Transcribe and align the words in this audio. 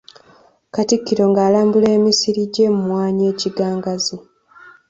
Katikkiro 0.73 1.23
nga 1.31 1.41
alambula 1.47 1.87
emisiri 1.97 2.41
gy’emmwanyi 2.53 3.23
e 3.31 3.33
Kigangazzi. 3.39 4.15